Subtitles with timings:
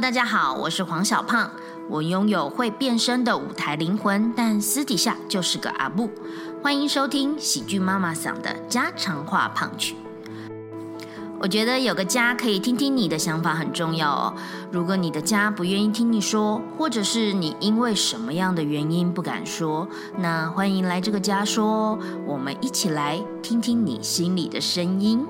[0.00, 1.50] 大家好，我是黄小胖。
[1.86, 6.08] 我拥有会变身的舞台灵魂，但私底下就是个阿布。
[6.62, 9.94] 欢迎收听喜剧妈妈桑的家常话胖曲。
[11.38, 14.34] 我觉得有个家可以听听你的想法很重要哦。
[14.70, 19.86] 如果你的家不愿意听你说，或者是你因为什么样的原因不敢说，
[20.16, 25.26] 那欢迎来这个家说，我们一起来听听你心里的声音。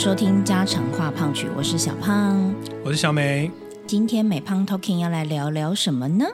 [0.00, 3.50] 收听家常话胖曲，我是小胖，我是小美。
[3.86, 6.24] 今天美胖 Talking 要来聊聊什么呢？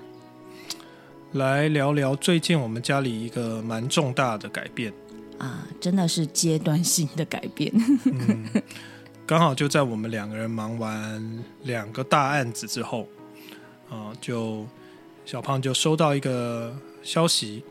[1.33, 4.93] 来聊聊最近我们家里一个蛮重大的改变
[5.39, 7.73] 啊，真的是阶段性的改变。
[8.05, 8.45] 嗯，
[9.27, 13.09] 刚好就在我们两个人忙完两个大案子之后，
[13.91, 14.65] 啊，就
[15.25, 17.65] 小胖就收到一个消息。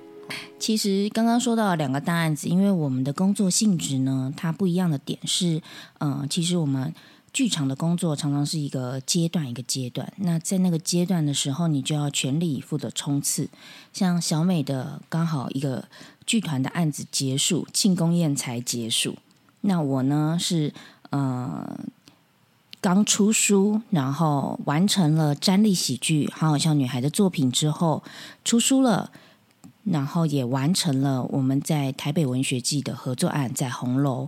[0.57, 5.61] 其实刚刚说到两个大案子，因为我们的工作性质呢，它不一样的点是，
[5.99, 6.91] 嗯，其实我们
[7.31, 10.11] 剧场的工作常常是一个阶段一个阶段。
[10.17, 13.47] 那在那个阶段的时候，你就要全力以赴的冲刺。
[13.93, 15.85] 像小美的刚好一个
[16.25, 19.17] 剧团的案子结束，庆功宴才结束。
[19.61, 20.73] 那我呢是
[21.11, 21.79] 呃
[22.81, 28.01] 刚出书，然后完成了詹丽喜剧《好好像女孩》的作品之后，
[28.43, 29.11] 出书了。
[29.85, 34.27] 然后也完成了我们在台北文学季的合作案，在红楼。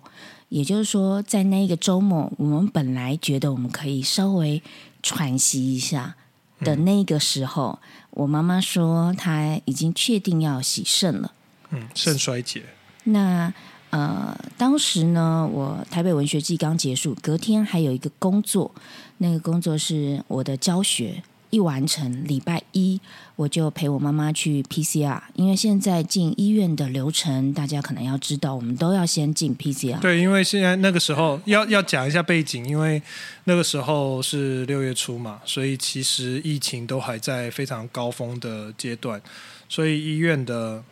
[0.49, 4.63] 也就是说，在那一个周末，我们本来觉得我们可以稍微
[5.03, 6.15] 喘息一下
[6.61, 7.79] 的那个时候，
[8.11, 11.33] 我妈妈说她已经确定要洗肾了。
[11.71, 12.63] 嗯，肾衰竭。
[13.03, 13.53] 那
[13.89, 18.73] 呃，当时呢，我台北文学季刚结束，隔天还有一个工作，
[19.17, 21.23] 那个工作是我的教学。
[21.49, 22.99] 一完成，礼拜一
[23.35, 29.99] 我就陪我妈妈去 PCR，因为现在进医院的流程，大家可能要知道，我们都要先进 PCR。
[29.99, 33.01] 对，因为现在那个时候要要讲一下背景，因为
[33.45, 39.21] 那个时候是六月初嘛，所以其实疫情都还在非常高峰的阶段，
[39.69, 40.83] 所以医院的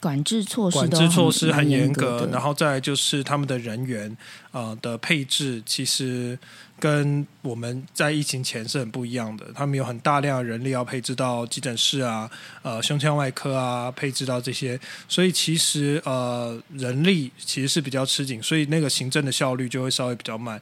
[0.00, 4.16] 管制措施管制措施很严格，然后再就是他们的人员
[4.50, 6.38] 呃的配置，其实。
[6.82, 12.28] 跟我们在疫情前是很不一样的，他们有很大量的人力要配置到急诊室啊，
[12.62, 14.76] 呃，胸腔外科啊，配置到这些，
[15.08, 20.60] 所以其实呃人力其实是比较吃紧，所以那个行政的效率就会稍微比较慢，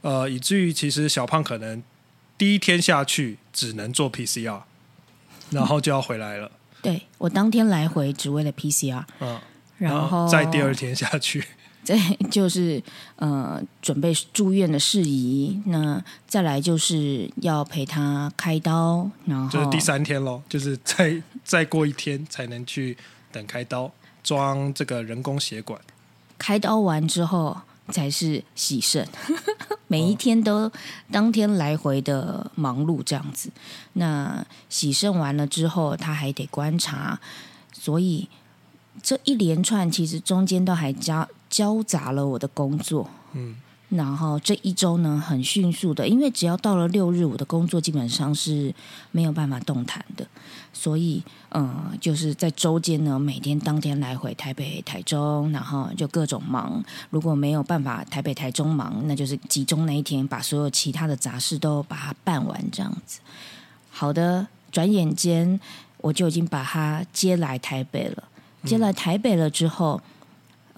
[0.00, 1.82] 呃，以至于其实小胖可能
[2.38, 4.62] 第一天下去只能做 PCR，
[5.50, 6.50] 然后就要回来了。
[6.80, 9.38] 对我当天来回只为了 PCR，嗯，
[9.76, 11.44] 然后再第二天下去。
[11.88, 11.98] 对，
[12.30, 12.82] 就是
[13.16, 15.58] 呃，准备住院的事宜。
[15.64, 22.94] 那再来就是要陪他开刀，然后就是第三天喽，就是再再过一天才能去
[23.32, 23.90] 等开刀，
[24.22, 25.80] 装这个人工血管。
[26.36, 27.56] 开刀完之后
[27.90, 29.08] 才是洗肾，
[29.88, 30.70] 每一天都
[31.10, 33.50] 当天来回的忙碌这样子。
[33.94, 37.18] 那洗肾完了之后，他还得观察，
[37.72, 38.28] 所以
[39.02, 41.26] 这一连串其实中间都还加。
[41.48, 43.56] 交杂了我的工作，嗯，
[43.88, 48.74] 然后这一周呢，很迅速的，因为只要到了六日，我的工作基本上是
[49.10, 50.26] 没有办法动弹的，
[50.74, 51.22] 所以，
[51.52, 56.84] 嗯，就是在周间呢，每天当天来回台北、台中，然后就各种忙。
[57.08, 63.20] 如果没有办法台北、台中忙，那就是集中那一天，把所有其他的杂事都把它办完，这样子。
[63.90, 65.58] 好的，转眼间
[65.96, 68.24] 我就已经把他接来台北了。
[68.64, 69.98] 接来台北了之后。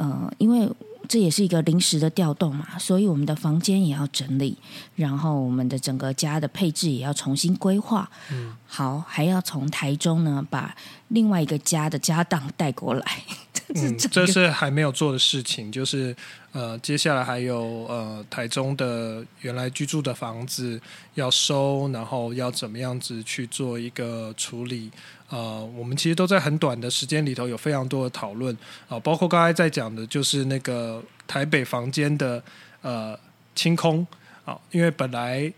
[0.00, 0.66] 呃，因为
[1.06, 4.56] 这也是一个临时的调动嘛，所以我们的房间也要整理，
[4.94, 8.08] 然后我们的整个家的配置也要重新规划。
[8.32, 10.74] 嗯，好，还要从台中呢把
[11.08, 13.04] 另外一个家的家当带过来。
[13.74, 16.16] 嗯，这是还没有做的事情，就是
[16.52, 20.80] 呃，接下来还有呃，台中的原来居住的房子
[21.14, 24.90] 要收，然后要怎么样子去做一个处理。
[25.28, 28.56] 呃，我们其实都在很短的时间里头有非常多的讨论
[28.88, 32.42] 啊，包括刚才在讲的，就是那个台北房间的
[32.82, 33.16] 呃
[33.54, 34.04] 清空
[34.44, 35.52] 啊，因为本来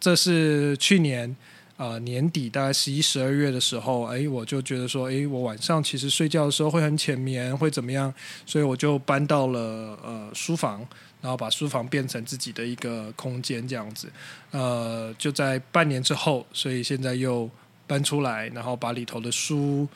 [0.00, 1.36] 这是去年
[1.82, 8.12] 呃年底大概十一十二月的时候，哎，我就觉得说，哎，我晚上其实睡觉的时候会很浅眠，会怎么样，
[8.46, 9.58] 所以我就搬到了
[10.04, 10.86] 呃书房，
[11.20, 14.06] 然后把书房变成自己的一个空间这样子，
[14.52, 17.50] 呃，就在半年之后，所以现在又。
[17.84, 19.86] 搬出来，然后把里头的书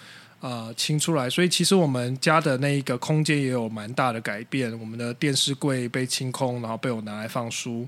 [0.40, 4.70] 啊清出来，所以其实我们家的那一个空间也有蛮大的改变。
[4.78, 7.86] 我们的电视柜被清空，然后被我拿来放书，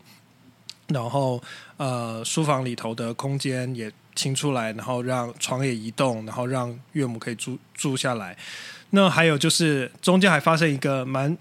[0.88, 1.42] 然后
[1.76, 8.36] 呃书房里头的空间也清出来，然后让床也移动，然后让岳母可以住住下来。
[8.90, 11.36] 那还有就是中间还发生一个蛮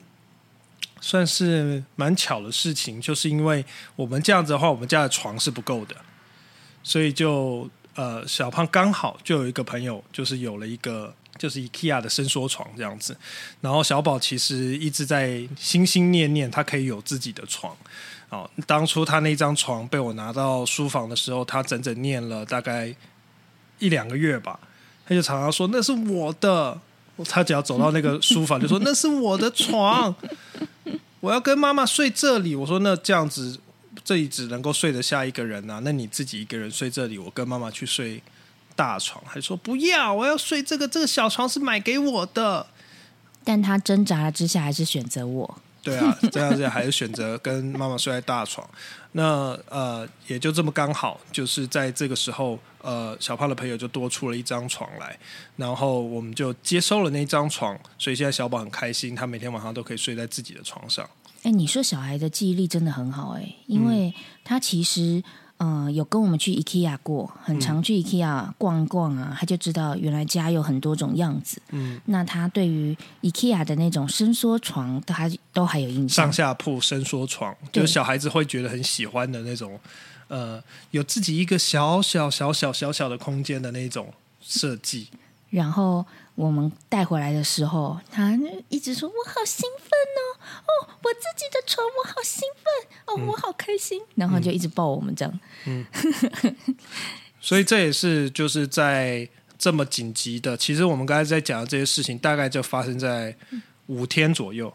[0.99, 3.63] 算是蛮巧的事情，就是因为
[3.95, 5.95] 我们这样子的话，我们家的床是不够的，
[6.83, 13.15] 所以就呃小胖刚好就有一个朋友，就是有了一个就是 IKEA 的伸缩床这样子，
[13.61, 17.75] 然后小宝其实一直在心心念念他可以有自己的床。
[18.29, 22.94] 哦，当初他那张床被我拿到书房的时候，他整整念了大概
[23.79, 24.59] 一两个月吧，
[25.06, 26.79] 他就常常说那是我的。
[27.27, 30.13] 他只要走到那个书房， 就说那是我的床，
[31.19, 32.56] 我要跟妈妈睡这里。
[32.56, 33.59] 我说那这样子，
[34.03, 38.21] 这里只能够睡得下一个人啊，那你自己一个人睡这里，我跟妈妈去睡
[38.75, 39.24] 大床。
[39.25, 42.68] 还说不要，我要睡这个，这个小床是买给我的。
[43.44, 45.57] 但他挣扎了之下，还是选择我。
[45.88, 48.68] 对啊， 这样子还是选择跟妈妈睡在大床。
[49.13, 55.18] 那呃，也就这么刚好，就是在这个时候，呃，小胖的朋友就多出了一张床来，
[55.56, 61.10] 然后我们就接收了那张床，所以现在小宝很开心，他每天晚上都可以睡在自己的床上。
[61.44, 64.13] 哎，你说小孩的记忆力真的很好哎，因为
[64.44, 65.01] 他其实。
[65.01, 65.24] 嗯，
[65.94, 71.62] 有跟我们去 IKEA 过，很常去 IKEA 逛逛啊，他就知道原来家有很多种样子。
[71.71, 76.25] 嗯，那他对于 IKEA 的那种伸缩床，他都还有印象。
[76.25, 79.80] 上下铺伸缩床，就是小孩子会觉得很喜欢的那种，
[80.27, 80.62] 呃，
[80.92, 85.07] 有自己一个小小小小小小的空间的那种设计。
[85.49, 86.05] 然后。
[86.38, 88.31] 我们带回来的时候，他
[88.69, 90.21] 一直说：“我好兴奋哦，
[90.61, 95.39] 哦，我自己的床，我好兴奋哦，我好开心。”然后就一直抱我们这样。
[95.65, 95.83] 嗯，
[97.41, 99.27] 所以这也是就是在
[99.57, 103.35] 这么紧急的，其实我们刚才在讲的这些事情，大概就发生在
[103.88, 104.71] 五天左右。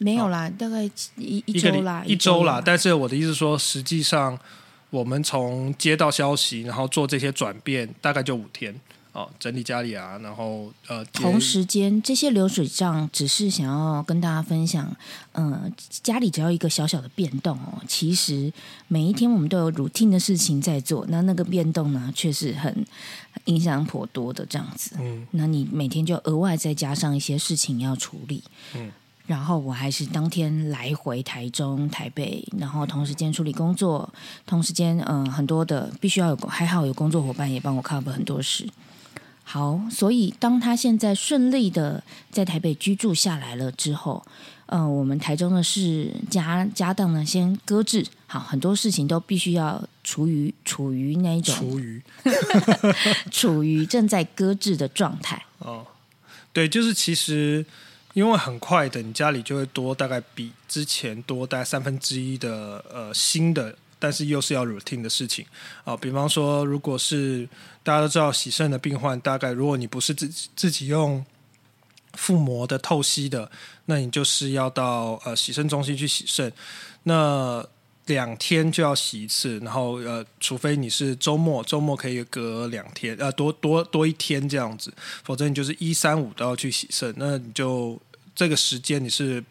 [0.00, 0.82] 没有啦，大概
[1.16, 2.60] 一一周啦，一周啦。
[2.62, 4.38] 但是我的意思说，实际上
[4.90, 8.78] 我们从接到消息，然后做这些转变，大概就五天。
[9.12, 14.96] 哦，整理家里啊，然后呃，同时间这些流水账只是想要跟大家分享，
[15.32, 15.72] 嗯，
[16.02, 18.52] 家里只要一个小小的变动哦，其实
[18.86, 22.86] 每一天我们都有 routine 的事情在做，那那个变动呢，却是很
[23.46, 24.94] 影响颇多的这样子。
[25.00, 28.44] 嗯，那你每天就额外再加上一些事情要处理。
[28.76, 28.92] 嗯，
[29.26, 34.08] 然后我还是当天来回台中、台北，然后同时间处理工作，
[34.46, 38.68] 同时间嗯，很多的必须要有，还好有工作伙伴也帮我 cover 很多事。
[39.52, 42.00] 好，所以当他现在顺利的
[42.30, 44.24] 在台北居住下来了之后，
[44.66, 52.00] 呃，我们台中的事家家当呢先搁置，好，很多事情都必须要处于处于那一种处于
[53.32, 55.44] 处于正在搁置的状态。
[55.58, 55.84] 哦，
[56.52, 57.66] 对，就是其实
[58.14, 63.74] 因为很快的，你家里就会多大概比之前多大概三分之一的呃新的。
[64.00, 65.44] 但是又是要 routine 的事情
[65.84, 67.46] 啊，比方说，如果是
[67.82, 71.22] 大家都知道洗肾的病患，大概如果你不是自己自己用
[72.14, 73.48] 腹膜的透析的，
[73.84, 76.50] 那你就是要到呃洗肾中心去洗肾，
[77.02, 77.64] 那
[78.06, 84.90] 两天就要洗一次，然后呃，除非你是周末，周末可以隔两天，呃，多多多一天这样子，
[85.22, 88.00] 否则你就是一三五都要去洗肾，那你就
[88.34, 89.44] 这个时间你是。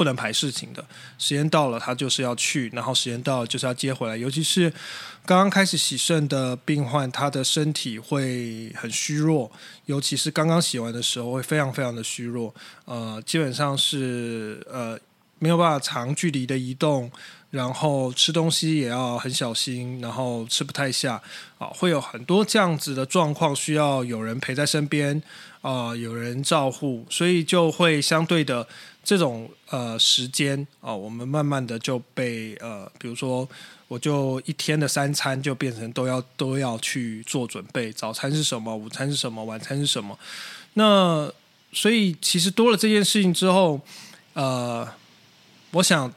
[0.00, 0.82] 不能排事情的，
[1.18, 4.16] 时间到了他就是要去，然后时间到了就是要接回来。
[4.16, 4.70] 尤其是
[5.26, 9.52] 刚刚开始洗肾的病患，他的身体会很虚弱，
[9.84, 12.54] 尤其是刚刚洗完的时候会非常非常的虚弱。
[12.86, 14.98] 呃，基本上是呃
[15.38, 17.12] 没有办法长距离的移动，
[17.50, 21.20] 然后吃东西也要很小心，然后吃不太下
[21.58, 25.22] 啊，会有很多这样子的状况，需要有人陪在身边
[25.60, 28.66] 啊，有人照护，所以就会相对的。
[29.10, 33.48] 这种呃时间啊，我们慢慢的就被呃，比如说，
[33.88, 40.16] 我就一天的三餐就变成都要都要去做准备，早餐是什么，午餐是什么，晚餐是什么。
[40.74, 41.28] 那
[41.72, 43.80] 所以其实多了这件事情之后，
[44.34, 44.88] 呃，
[45.72, 46.14] 我想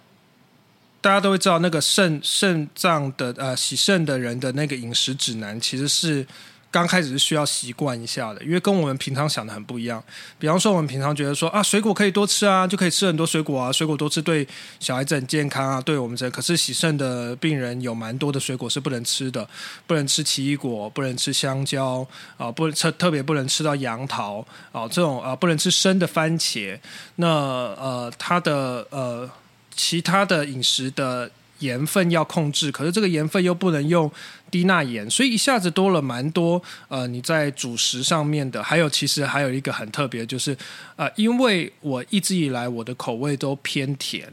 [1.02, 6.28] 大家都会知道，那个肾肾脏的呃洗肾的人的那个饮食指南其实是。
[6.74, 10.04] 刚开始是需要习惯一下的，因为跟我们平常想的很不一样。
[10.40, 14.48] 比方说，我们平常觉得说啊，水果可以多吃啊，就可以吃很多水果啊，水果多吃对
[14.80, 19.48] 小孩子很健康啊，对我们这可是喜肾的病人有蛮多的水果是不能吃的，
[19.86, 22.04] 不能吃奇异果，不能吃香蕉
[22.38, 26.80] 啊，不特特别不能吃到杨桃啊，这种啊不能吃生的番茄。
[27.18, 29.30] 那呃，他的呃
[29.76, 31.30] 其他的饮食的。
[31.64, 34.12] 盐分要控制，可是这个盐分又不能用
[34.52, 36.62] 低钠盐，所以一下子多了蛮多。
[36.90, 40.56] 呃，你在主食上面的，还有其实还有一个很特别，就是
[40.96, 44.28] 呃，因为我一直以来我的口味都偏甜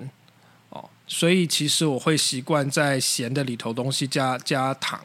[0.70, 5.00] 哦，所以其实我会习惯在咸的里头东西加加糖，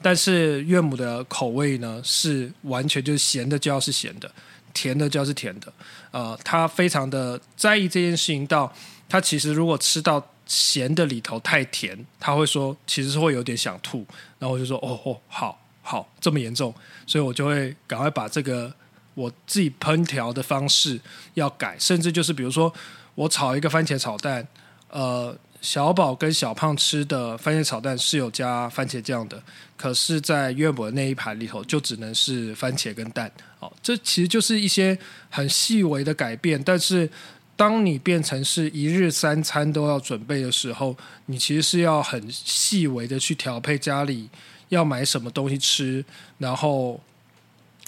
[0.00, 4.30] 但是岳母的口味呢是完全就是咸的就要是咸的，
[4.72, 5.72] 甜的就要是甜的。
[6.10, 8.72] 呃，他非常的在意这件事情，到
[9.08, 14.06] 他其实如果吃到咸的里头太甜，他会说其实是会有点想吐，
[14.38, 16.74] 然后我就说哦哦好好这么严重，
[17.06, 18.72] 所以我就会赶快把这个
[19.14, 21.00] 我自己烹调的方式
[21.34, 22.72] 要改，甚至就是比如说
[23.14, 24.46] 我炒一个番茄炒蛋，
[24.90, 25.36] 呃。
[25.62, 29.42] 小宝跟小胖吃的番茄炒蛋是有加番茄酱的，
[29.76, 33.28] 可是，在岳母的那一盘里头就只能是番茄跟蛋。
[33.58, 34.96] 哦，这其实就是一些
[35.28, 36.62] 很细微的改变。
[36.62, 37.10] 但是，
[37.56, 44.28] 当你变成是一日三餐都要准备的时候，你其实是要很细微的去调配家里
[44.68, 46.04] 要买什么东西吃，
[46.38, 47.00] 然后，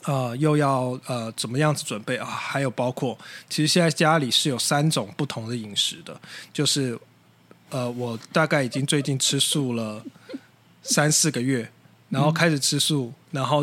[0.04, 2.24] 呃，又要呃怎么样子准备啊？
[2.24, 3.16] 还有包括，
[3.48, 6.20] 其实现在家里是有三种不同的饮食的，
[6.52, 6.98] 就是。
[7.70, 10.02] 呃，我大概已经最近吃素了
[10.82, 11.70] 三四个月，
[12.08, 13.62] 然后开始吃素，然后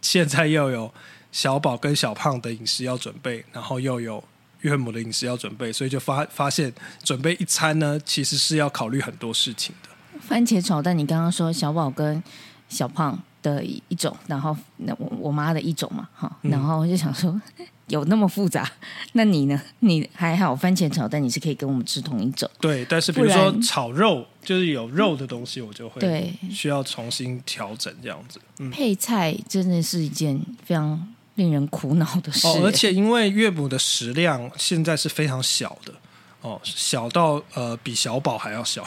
[0.00, 0.94] 现在又有
[1.32, 4.22] 小宝跟小胖的饮食要准备，然后又有
[4.62, 6.72] 岳母的饮食要准备，所以就发发现
[7.04, 9.88] 准备一餐呢，其实是要考虑很多事情的。
[10.20, 12.22] 番茄炒蛋，你刚刚说小宝跟
[12.68, 17.40] 小胖的一种，然后那我我妈的一种嘛，哈，然后我就想说。
[17.88, 18.66] 有那么复杂？
[19.12, 19.60] 那你呢？
[19.80, 22.48] 你还好，番茄炒蛋你是可以跟我们吃同一种。
[22.58, 28.40] 对，但是比如说炒肉，就是有肉的东西，我就会对需要重新调整这样子。
[28.70, 32.46] 配菜真的是一件非常令人苦恼的事。
[32.46, 35.92] 哦，而且因为岳母的食量现在是非常小的，
[36.40, 38.86] 哦，小到呃比小宝还要小。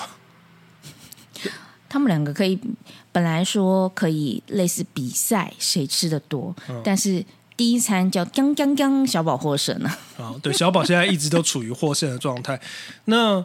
[1.89, 2.59] 他们两个可以
[3.11, 7.25] 本来说可以类似比赛谁吃的多，但是。
[7.57, 9.87] 第一餐叫“刚刚刚”，小宝获胜了。
[10.17, 12.59] 啊， 对，小宝现在一直都处于获胜的状态。
[13.05, 13.41] 那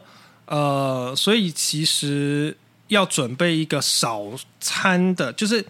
[0.46, 2.56] 呃，所以其实
[2.88, 4.20] 要准备一个少
[4.60, 5.64] 餐的，就是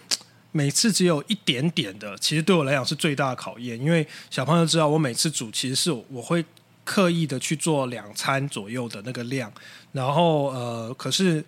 [0.52, 3.80] 每次只有一点点的，其实对我来讲是最大的考验。
[3.80, 6.44] 因为小朋友知道，我每次煮其实是我会
[6.84, 9.52] 刻意的去做两餐左右的那个量，
[9.92, 11.44] 然后呃，可是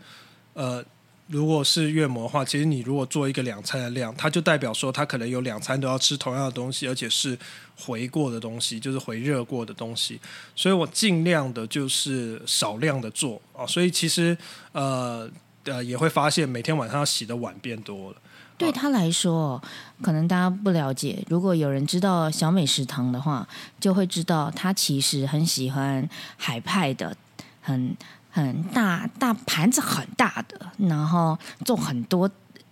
[0.55, 0.85] 呃。
[1.29, 7.39] 如果是月模的话，其实你如果做一个两餐的量，它就代表说它可能有两餐都要吃同样的东西，而且是
[7.75, 10.21] 回过的东西，就是回热过的东西。
[10.55, 13.65] 所以我尽量的就是少量的做啊。
[13.67, 14.37] 所以其实
[14.73, 15.31] 呃
[15.65, 18.17] 呃 也会发现每天晚上要洗的碗变多了。
[18.63, 19.61] 对他来说，
[20.01, 21.25] 可能大家不了解。
[21.29, 23.47] 如果有人知道小美食堂的话，
[23.81, 27.17] 就会知道他其实很喜欢海派的，
[27.61, 27.97] 很。
[28.35, 32.27] 很大大盘子很大的，然后做很多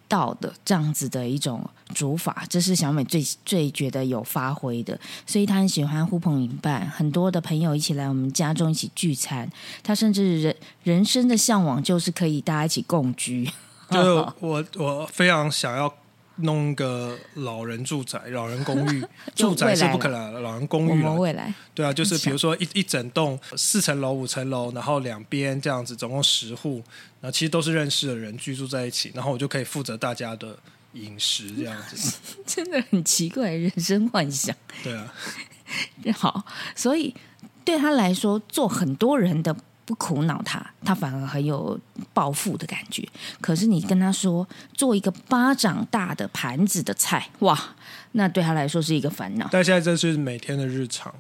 [0.09, 1.63] 道的这样子的一种
[1.95, 9.47] 煮法，这是小美最最觉得有发挥的，所以她很喜欢呼朋引伴，很多的朋友一起来我们家中一起聚餐。
[9.83, 13.47] 她甚至人人生的向往就是可以大家一起共居。
[13.91, 15.93] 就是我我非常想要。
[16.43, 19.05] 弄个老人住宅、老人公寓，
[19.37, 21.13] 住宅是不可能，老人公寓了。
[21.13, 26.83] 未来，对啊，就是比如说一一整栋四层楼、五层楼，然后两边这样子，总共十户，
[27.21, 30.57] 然后其实都是认识的人居住在一起，然后我就可以负责大家的
[30.95, 32.17] 饮食这样子。
[32.47, 34.57] 真的很奇怪，人生幻想。
[34.83, 35.13] 对啊，
[36.17, 36.43] 好，
[36.75, 37.15] 所以
[37.67, 39.55] 对他来说，做很多人的。
[39.85, 41.79] 不苦恼他，他反而很有
[42.13, 43.07] 暴富的感觉。
[43.41, 47.59] 可是你跟他说做一个巴掌大的盘子的菜，哇，
[48.13, 49.49] 那对他来说是一个烦恼。
[49.51, 51.13] 但现在这是每天的日常，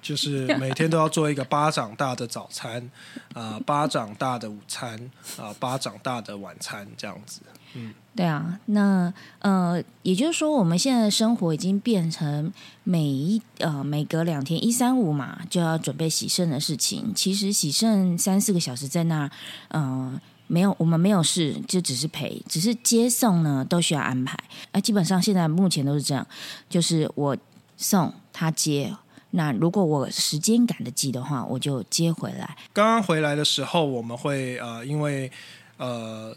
[0.00, 2.88] 就是每天都要做一个巴掌大的早餐，
[3.34, 7.40] 啊，巴掌大的午餐，啊，巴掌大的晚餐，这样子。
[7.74, 12.52] 嗯，对啊，那呃，也就是说，我们现在的生活已经变成
[12.84, 17.12] 每一呃每隔两天一三五嘛，就要准备喜肾的事情。
[17.14, 19.30] 其实喜肾三四个小时在那，
[19.70, 24.38] 嗯，没有我们没有事，就只是陪，只是接送呢都需要安排。
[24.72, 26.26] 啊，基本上现在目前都是这样，
[26.68, 27.34] 就是我
[27.78, 28.94] 送他接。
[29.30, 32.54] 那如果我时间赶得及的话，我就接回来。
[32.74, 35.32] 刚刚回来的时候，我们会呃，因为
[35.78, 36.36] 呃。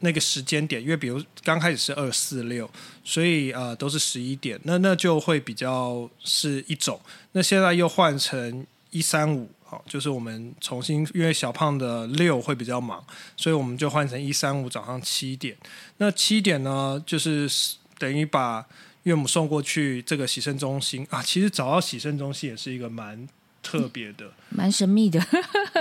[0.00, 2.68] 那个时间点，因为比如刚开始是二四六，
[3.04, 7.00] 所以呃都是十一点，那那就会比较是一种。
[7.32, 13.04] 那现在又换成一三五，好，就是我们重新，因为小胖的六会比较忙，
[13.36, 15.56] 所以我们就换成一三五早上七点。
[15.98, 17.50] 那七点呢，就是
[17.98, 18.66] 等于把
[19.04, 21.22] 岳母送过去这个洗肾中心啊。
[21.22, 23.28] 其实找到洗肾中心也是一个蛮。
[23.62, 25.20] 特别的，蛮神秘的。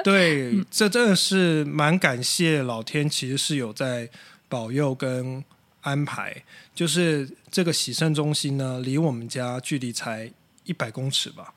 [0.04, 4.10] 对， 这真的是蛮感谢老天，其实是有在
[4.48, 5.44] 保佑跟
[5.82, 6.44] 安排。
[6.76, 10.32] 就是这个洗肾中心呢，离我们家距离才
[10.64, 11.54] 一百公尺吧，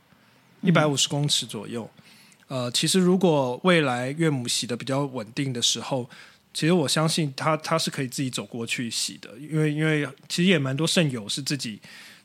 [0.61, 1.88] 一百五十公尺左右。
[2.49, 6.09] 呃，其实如果未来岳母洗的比较稳定的时候，
[6.55, 11.81] 其实我相信他他是可以自己走过去洗的，因为因为其实也蛮多肾友是自己。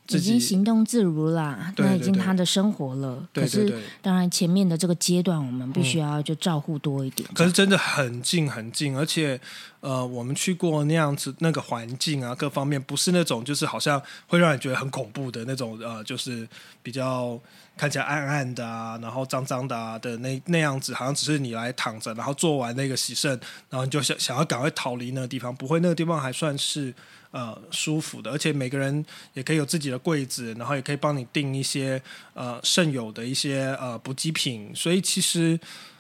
[0.10, 3.28] 已经行动自如啦，那已经他的生活了。
[3.34, 7.28] 可是，当然前面的这个阶段，我们必须要就照顾多一点。
[7.34, 9.40] 可是真的很近很近，而且
[9.82, 16.48] 呃，我们去过那样子那个环境啊，各方面不是那种就是好像会让你觉得很恐怖的那种呃，就是
[16.82, 17.40] 比较
[17.76, 23.32] 看起来暗暗的啊，然后脏脏的啊的那那样子，好像只是你来躺着，然后做完那个洗肾，
[23.70, 26.94] 然后你就想想要赶快逃离那个地方，不会那个地方还算是。
[27.32, 32.02] 呃，舒服的，而且每个人也可以有自己的柜子，然后也可以帮你订一些
[32.34, 35.60] 呃剩有的一些呃补给品，所以其实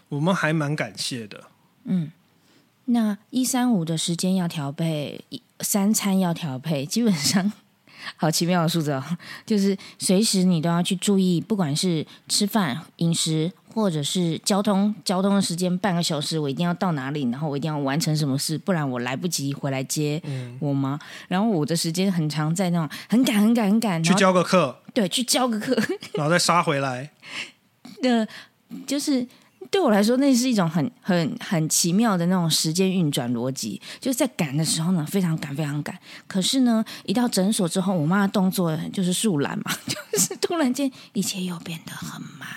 [0.09, 1.43] 我们还蛮感谢的。
[1.83, 2.11] 嗯，
[2.85, 5.23] 那一三五的时间要调配，
[5.59, 7.51] 三餐要调配，基本上
[8.15, 9.03] 好奇妙的数字哦，
[9.45, 13.51] 就是随时你都要去注意，不管是吃饭饮食。
[13.73, 20.19] 或者是交通交通的时间半个小时，我一定要到哪里，然后我一定要完成什么事，不然我来不及回来接
[20.59, 20.97] 我妈。
[21.27, 25.77] 然后我的时间很长，在那种很赶很赶很赶去教个课，对，去教个课，
[26.15, 27.11] 然后再杀回来。
[28.01, 28.27] 呃，
[28.87, 29.23] 就是
[29.69, 33.81] 对我来说，那是一种很很很奇妙的那种时间运转逻辑。
[33.99, 35.97] 就是在赶的时候呢，非常赶，非常赶。
[36.27, 42.49] 可是呢，一到诊所之后，我妈的动作就是树懒嘛， 就是突然间一切又变得很慢。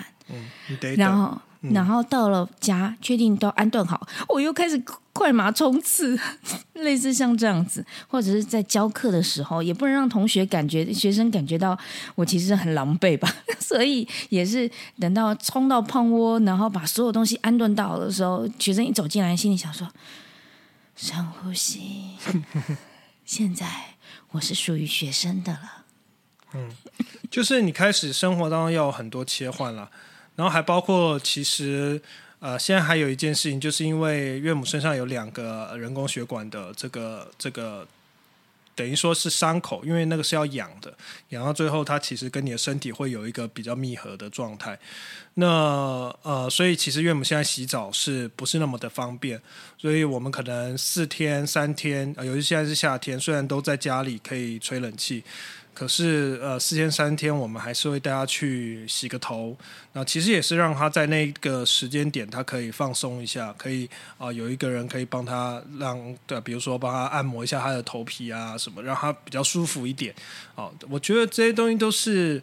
[0.97, 6.19] 然后，然后到了家，确定都安顿好，我又开始快马冲刺，
[6.73, 11.79] 类似像这样子，或者是在教课的时候，也不能让同学感觉、学生感觉到
[12.15, 19.87] 我其实很狼狈吧， 所以也是等到冲到胖窝，然后把所有东西安顿到的时候，学生一走进来，心里想说：
[20.97, 22.17] 深呼吸，
[23.27, 23.67] 现在
[24.31, 25.85] 我是属于学生的了。
[26.55, 26.71] 嗯，
[27.31, 29.91] 就是你开始生活当中要有很多切换了。
[30.37, 32.01] 然后还包括，其实
[32.39, 37.87] 呃，现在还有一件事情，就是因为岳母身上有两个人工血管的这个这个，
[38.75, 40.95] 等于说是伤口，因为那个是要养的，
[41.31, 44.79] 养到最后，它其实跟你的身体会有一个比较密合的状态。
[45.35, 45.47] 那
[46.23, 49.39] 呃，所以其实岳母现在洗澡是不是那么的方便？
[49.77, 55.23] 所以我们可能四天三天，尤其现在是夏天，虽然都在家里可以吹冷气。
[55.81, 59.57] 可是，呃，四天三天，我们还是会带他去洗个头。
[59.95, 63.89] 那其实也是让他在那个时间点，他可以放松一下，可以
[64.19, 70.15] 啊，有一个人可以帮他让，对，比如说帮他按摩一下他的头皮啊，什么，让他比较舒服一点。
[70.55, 72.43] 哦，我觉得这些东西都是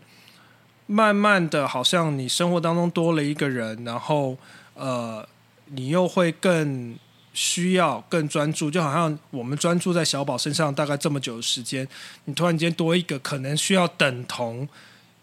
[0.87, 4.35] 慢慢的，好像你生活当中多了一个人，然后
[4.73, 5.23] 呃，
[5.67, 6.97] 你又会更。
[7.39, 11.87] 需要更专注，就好像我们专注在小宝身上大概这么久的时间，
[12.25, 14.67] 你突然间多一个可能需要等同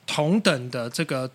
[0.07, 1.29] 同等的这个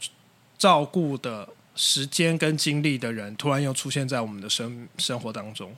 [0.57, 5.75] 照顾的时间跟精力的人，突然又出现在我们的生生活当中。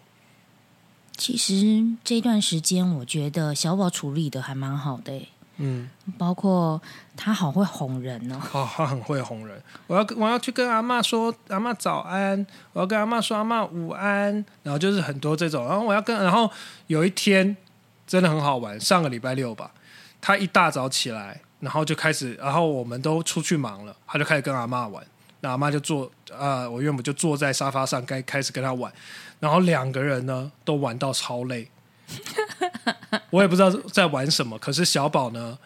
[1.18, 5.28] 其实这段时间，我觉得小宝处理的还蛮好的。
[5.64, 6.82] 嗯，包括
[7.16, 9.62] 他好会哄人哦，好，他很会哄人。
[9.86, 12.46] 我要我要去跟阿妈说，阿妈早安。
[12.74, 14.34] 我要跟阿妈说，阿妈午安。
[14.64, 15.68] 然后就是很多这种。
[15.68, 16.50] 然后我要跟，然后
[16.88, 17.56] 有一天
[18.08, 19.72] 真的很好玩，上个礼拜六吧，
[20.20, 25.06] 他一大早起来，然后就开始，然后我们都出去忙了，他就开始跟阿妈玩。
[25.42, 28.92] 那阿妈就坐，啊，我岳母就坐在沙发上，该开始跟他玩。
[29.40, 31.68] 然后两个人呢，都玩到超累。
[33.30, 35.58] 我也不知道在玩什么，可是小宝呢，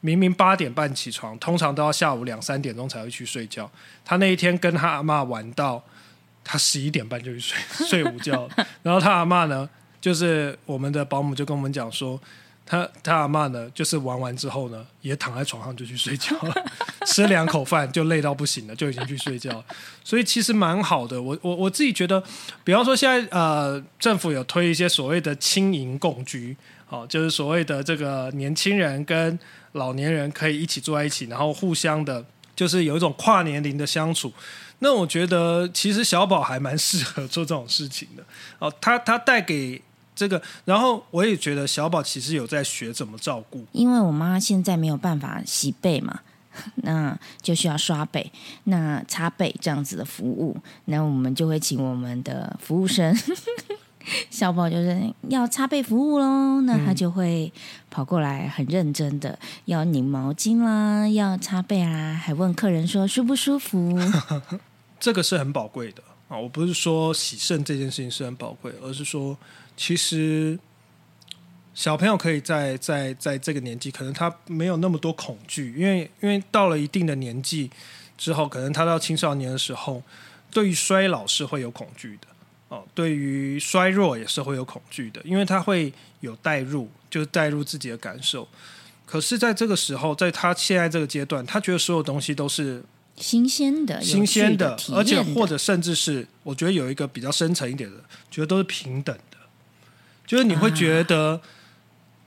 [0.00, 3.70] 明明八点半起床，通常都要下午两三点钟才会去睡觉。
[4.04, 5.82] 他那一天跟他阿妈玩到
[6.44, 8.48] 他十一点半就去睡睡午觉，
[8.82, 9.68] 然后他阿妈呢，
[10.00, 12.20] 就是我们的保姆就跟我们讲说。
[12.70, 16.54] 他他阿妈呢，就是玩完之后呢，也躺在床上就去睡觉了，
[17.04, 19.64] 吃两口饭就累到不行了，就已经去睡觉。
[20.04, 21.20] 所以其实蛮好的。
[21.20, 22.22] 我我我自己觉得，
[22.62, 26.56] 比方说现在呃，政府有推一些所谓的轻盈共居，
[26.88, 29.36] 哦，就是所谓的这个年轻人跟
[29.72, 34.32] 老年人可以一起坐在一起，然后互相的，就是有一种跨年龄的相处。
[34.78, 38.22] 那我觉得其实小宝还蛮适合做这种事情的。
[38.60, 39.82] 哦，他他带给。
[40.14, 46.20] 这个，然后我也觉得小宝其实有在学怎么照顾，因为我妈现在没有办法洗背嘛，
[46.82, 48.30] 那就需要刷背、
[48.64, 53.16] 那擦背这样子的服务，那我们就会请我们的服务生
[54.30, 57.50] 小宝就是要擦背服务喽，那他就会
[57.90, 63.98] 跑过来很认真的要拧毛巾啦，要擦背啊，还问客人说舒不舒服，
[65.00, 66.36] 这个是很宝贵的啊！
[66.36, 69.34] 我不是说洗肾这件事情是很宝贵，而是说。
[69.82, 70.58] 其实，
[71.72, 77.70] 小朋友可以在在在这个年纪，可能他没有那么多恐惧，因为因为到了一定的年纪
[78.18, 80.02] 之后，可能他到青少年的时候，
[80.50, 82.28] 对于衰老是会有恐惧的
[82.68, 85.90] 哦，对于衰弱也是会有恐惧的，因为他会
[86.20, 88.46] 有代入，就是代入自己的感受。
[89.06, 92.84] 可是，在这个时候，在他现在这个阶段，他觉得所有东西都是
[93.16, 97.96] 新鲜的、新鲜的，而且或者甚至是，我觉得有一个比较深层一点的，
[98.30, 99.29] 觉得都是平等的，
[100.30, 101.40] 就是你会觉得。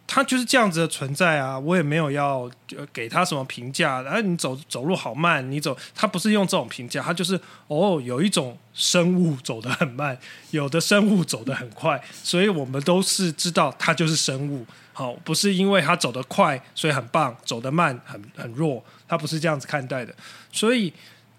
[0.06, 2.48] 他就是这样子的存在啊，我也没有要
[2.92, 4.02] 给他什么评价。
[4.02, 10.16] 然后，你走走路好慢，你走，他不是用这种评价，他就是哦，有一种生物走得很慢，
[10.52, 14.66] 有的生物走得很快，所以我们都是知道它就是生物。
[14.92, 20.13] 好，不是因为他走得快所以很棒，走得慢很很弱，他不是这样子看待的。
[20.52, 20.94] 所以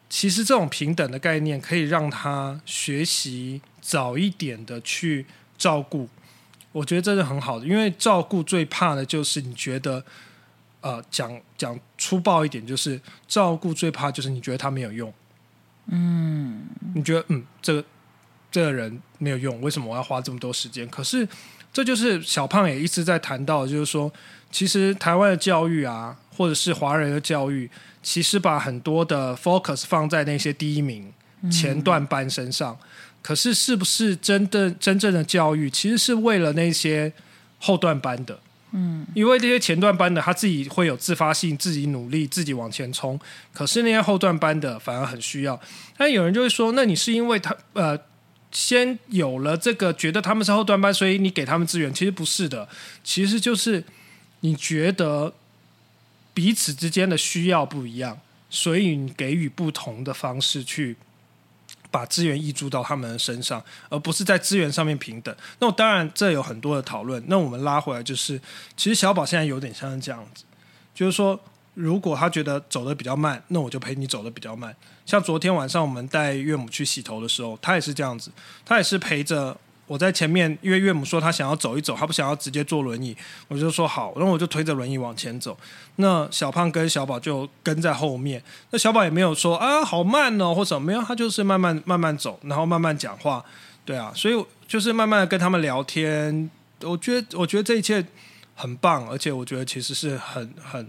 [0.09, 6.09] 其实这种平等的概念可以让他学习早一点的去照顾。
[6.75, 10.05] 我觉得这是很好的，因为照顾最怕的就是你觉得，
[10.81, 15.15] 呃，讲讲粗暴一点，就是照顾最怕就是你觉得他没有用，
[15.87, 17.85] 嗯，你觉得嗯，这个
[18.51, 20.89] 这个人没有用，为什么我要花这么多时间？
[20.89, 21.29] 可是
[21.73, 24.13] 这就是小胖也一直在谈到，就是说，
[24.51, 27.71] 其实台湾的教育啊，或者是华人的教育，
[28.03, 31.13] 其实把很多的 focus 放在那些第一名
[31.53, 32.77] 前段班身上。
[33.25, 37.11] 可是，是不是真的真正的教育，其实是为了那些
[37.59, 38.39] 后段班的？
[38.73, 43.19] 嗯，因为这些前段班的他自己会有自发性，自己努力，自己往前冲。
[43.55, 45.59] 可是那些后段班的反而很需要。
[45.97, 47.99] 但有人就会说，那你是因为他呃，
[48.53, 51.95] 先有了这个，觉得他们是后段班，所以你给他们资源？
[51.95, 52.69] 其实不是的，
[53.03, 53.83] 其实就是
[54.41, 55.33] 你觉得
[56.35, 60.97] 彼此之间的需要不一样，所以你给予不同的方式去。
[61.95, 65.33] 把资源溢注到他们的身上，而不是在资源上面平等。
[65.61, 67.23] 那我当然这有很多的讨论。
[67.29, 68.41] 那我们拉回来就是，
[68.77, 70.43] 其实小宝现在有点像这样子，
[70.93, 71.39] 就是说，
[71.75, 74.75] 如果他觉得走的比较慢，那我就陪你走的比较慢。
[75.07, 78.33] 像昨天晚上我们带岳母去洗头的时候，他也是这样子，
[78.65, 79.57] 他也是陪着。
[79.87, 83.15] 我在前面，因为岳母说她想要走一走，她不想要直接坐轮椅，
[83.49, 85.55] 我就说好，然后我就推着轮椅往前走。
[85.97, 93.45] 那小胖跟小宝就跟在后面，那小宝也没有说啊好慢哦或者没有，他就是慢慢慢慢走，然后慢慢讲话，
[93.85, 96.51] 对啊，所以就是慢慢的跟他们聊天。
[96.81, 98.03] 我觉得我觉得这一切
[98.55, 100.89] 很棒，而且我觉得其实是很很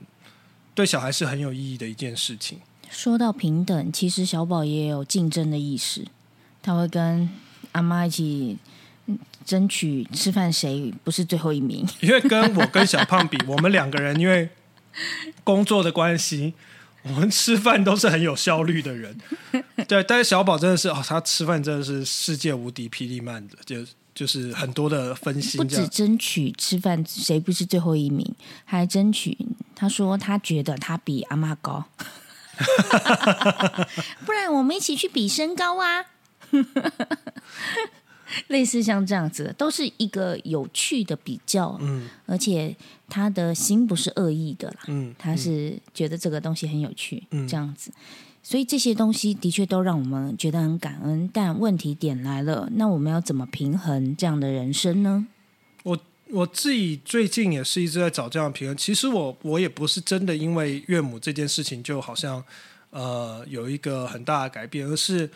[0.74, 2.60] 对小孩是很有意义的一件事情。
[2.90, 6.06] 说到平等，其实小宝也有竞争的意识，
[6.62, 7.30] 他会跟
[7.74, 8.58] 阿妈一起。
[9.46, 11.88] 争取吃饭谁不是最后一名？
[12.02, 14.50] 因为跟我跟小胖比，我们两个人因为
[15.44, 16.56] 工作的关系，
[17.04, 19.16] 我们吃饭都是很有效率的人。
[19.88, 25.60] 对，但是小宝真的是哦，他吃饭真的是世界无敌霹雳慢的，就就是很多的分析。
[25.60, 29.38] 不止争取吃饭谁不是最后一名，还争取
[29.76, 31.86] 他说他觉得他比阿妈高，
[34.26, 36.06] 不然我们一起去比身高啊。
[38.48, 42.76] 类似像这样子，都是一个有趣的比较，嗯，而且
[43.08, 47.91] 他的心不是恶意的啦，嗯，他是觉得这个东西很有趣，嗯，这样子，
[48.43, 51.30] 所以这些东西的确都让我们觉得很感恩。
[51.34, 55.28] 但问题点来了，那我们要怎么平衡这样的人生呢？
[55.84, 55.98] 我
[56.30, 58.76] 我自己最近也是一直在找这样的平衡。
[58.76, 62.43] 其实我我也不是真的因为岳母这件事情就好像
[62.89, 65.30] 呃有一个很大的改变，而是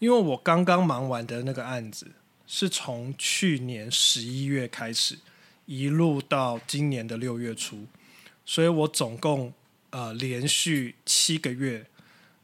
[0.00, 2.06] 因为我刚刚忙完的那个案子。
[2.46, 5.18] 是从去年十一月开始，
[5.66, 7.86] 一路到今年的六月初，
[8.44, 9.52] 所以我总共
[9.90, 11.86] 呃连续七个月，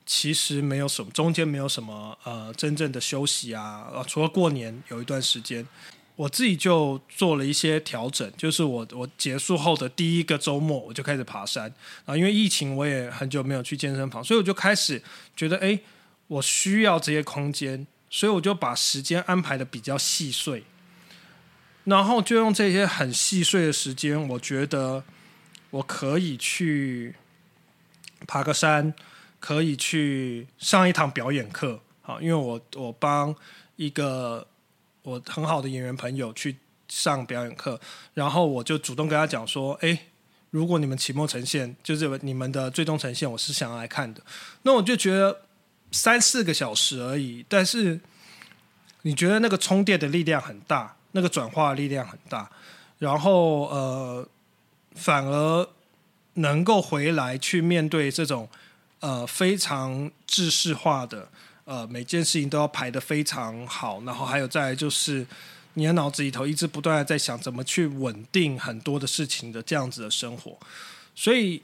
[0.07, 5.67] 其实没有什么中间没有什么呃真正的休息啊，除了过年有一段时间，
[6.17, 11.73] 我自己就做了一些调整，就是我我结束后的第一个周末我就开始爬山
[12.07, 15.03] 啊，因为疫情我也很久没有去健身房，所以我就开始
[15.37, 15.79] 觉得哎，
[16.27, 17.87] 我需要这些空间。
[18.13, 20.65] 所以我就把时间安排的比较细碎，
[21.85, 25.05] 然后就用这些很细碎的时间，我觉得
[25.71, 27.15] 我可以去
[28.27, 28.93] 爬个山，
[29.39, 33.33] 可以去上一堂表演课，好，因为我我帮
[33.77, 34.45] 一个
[35.03, 36.57] 我很好的演员朋友去
[36.89, 37.81] 上表演课，
[38.15, 40.07] 然后我就主动跟他讲说，哎，
[40.51, 44.21] 如果你们期末呈现，就是你们的最终呈现，我是想要来看的，
[44.63, 45.43] 那我就觉得。
[45.93, 47.99] 三四个小时而已，但是
[49.03, 52.51] 你觉得那个充电的力量很大，那个转化的力量很大，
[52.99, 54.29] 然后呃，
[54.95, 55.69] 反而
[56.35, 58.49] 能够回来去面对这种
[59.01, 61.29] 呃非常制式化的
[61.65, 65.27] 呃每件事情都要排的非常好，然后还有再就是
[65.75, 70.57] 你的脑子里头一直不断的在想怎么去稳定很多的事情的这样子的生活，
[71.15, 71.63] 所以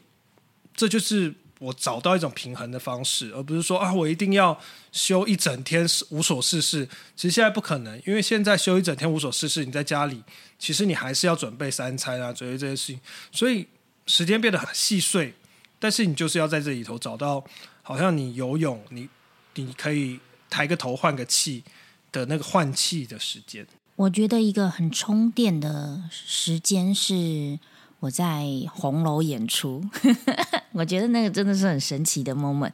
[0.75, 4.61] 这就是我找到一种平衡的方式，而不是说啊，我一定要
[4.93, 6.87] 休一整天无所事事。
[7.17, 10.23] 其实现在不可能，因为现在休一整天无所事事，你在家里，
[10.59, 13.01] 其实你还是要准备三餐啊，准备这些事情，
[13.33, 13.67] 所以
[14.07, 15.33] 时间变得很细碎。
[15.79, 17.43] 但是你就是要在这里头找到，
[17.83, 19.09] 好像你游泳，你
[19.55, 21.65] 你可以抬个头换个气
[22.13, 23.67] 的那个换气的时间。
[23.97, 27.59] 我觉得一个很充电的时间是。
[28.07, 29.85] 我在红楼演出，
[30.71, 32.71] 我觉得那个真的是很神奇的 moment。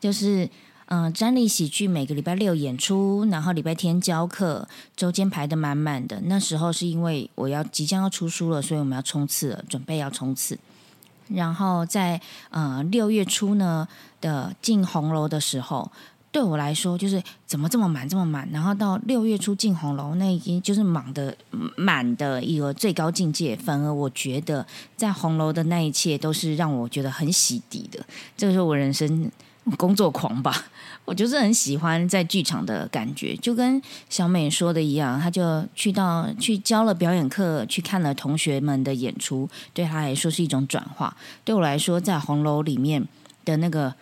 [0.00, 0.48] 就是，
[0.86, 4.66] 嗯，詹丽喜剧每个礼拜六演出，然后礼拜天教课，
[4.96, 6.20] 周间排的满满的。
[6.24, 10.58] 那时候是因为我要即将要出书了，所以我们要冲刺了，准备要冲刺。
[11.28, 13.86] 然后在呃六月初呢
[14.20, 15.92] 的进红楼的时候。
[16.32, 21.36] 对我来说，就是怎么这么满，这么满，然后到六月初进红楼，那已经就是满的
[21.76, 23.54] 满的一个最高境界。
[23.54, 24.66] 反而我觉得
[24.96, 28.02] 在红楼的那一切都是让我觉得很洗涤的。
[28.34, 29.30] 这个是我人生
[29.76, 30.64] 工作狂吧，
[31.04, 33.36] 我就是很喜欢在剧场的感觉。
[33.36, 41.14] 就跟小美说的一样，她就去到去教了表演课，去看了同学们的演出，对她来说是一种转化。
[41.44, 43.06] 对我来说，在红楼里面
[43.44, 43.94] 的那个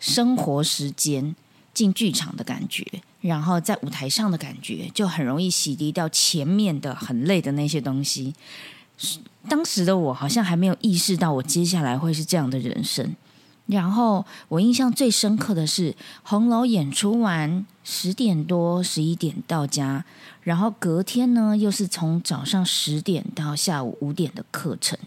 [0.00, 1.36] 生活时间。
[1.76, 2.82] 进剧场的感觉，
[3.20, 8.34] 然后在舞台上的感觉，就很容易洗涤掉前面的很累的那些东西。
[9.46, 13.14] 当时的我好像还没有意识到，我接下来会是这样的人生。
[13.66, 20.02] 然后我印象最深刻的是，红楼演出完十点多、十一点到家，
[20.42, 24.98] 然后隔天呢又是从早上十点到下午五点的课程，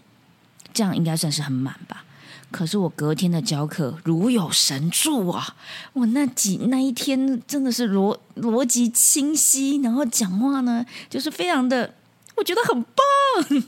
[0.72, 2.04] 这样应该算是很满吧。
[2.50, 5.56] 可是我隔天的教课如有神助啊！
[5.92, 11.94] 我那几那一天真的是逻逻辑清晰，然后讲话呢就是非常的，
[12.36, 13.62] 我觉得很棒，